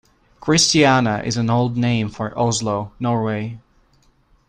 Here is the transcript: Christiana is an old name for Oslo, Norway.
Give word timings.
Christiana 0.39 1.21
is 1.23 1.37
an 1.37 1.51
old 1.51 1.77
name 1.77 2.09
for 2.09 2.33
Oslo, 2.35 2.91
Norway. 2.99 3.59